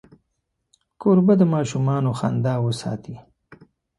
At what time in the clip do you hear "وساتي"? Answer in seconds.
2.65-3.15